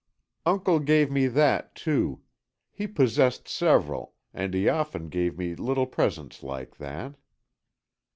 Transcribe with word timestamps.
"Uncle 0.47 0.79
gave 0.79 1.11
me 1.11 1.27
that, 1.27 1.75
too. 1.75 2.21
He 2.71 2.87
possessed 2.87 3.47
several, 3.47 4.15
and 4.33 4.51
he 4.51 4.67
often 4.67 5.09
gave 5.09 5.37
me 5.37 5.53
little 5.53 5.85
presents 5.85 6.41
like 6.41 6.77
that." 6.77 7.13